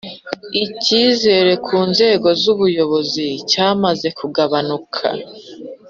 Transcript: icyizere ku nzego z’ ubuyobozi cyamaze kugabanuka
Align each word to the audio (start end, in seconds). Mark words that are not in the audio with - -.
icyizere 0.63 1.51
ku 1.65 1.75
nzego 1.89 2.27
z’ 2.41 2.43
ubuyobozi 2.53 3.25
cyamaze 3.51 4.07
kugabanuka 4.19 5.05